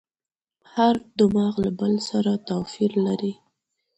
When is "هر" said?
0.73-0.95